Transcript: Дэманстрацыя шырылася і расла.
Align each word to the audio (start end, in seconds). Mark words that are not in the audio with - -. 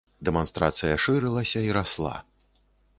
Дэманстрацыя 0.29 0.95
шырылася 1.05 1.59
і 1.69 1.79
расла. 1.81 2.15